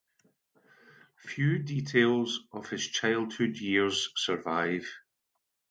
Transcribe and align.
Few 1.19 1.59
details 1.59 2.39
of 2.51 2.67
his 2.71 2.87
childhood 2.87 3.57
years 3.57 4.09
survive. 4.15 4.89